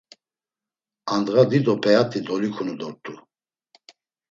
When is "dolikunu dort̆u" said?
2.25-3.13